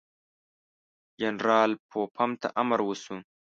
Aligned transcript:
جنرال 1.19 1.71
پوفم 1.89 2.31
ته 2.41 2.47
امر 2.61 2.79
وشو. 2.87 3.15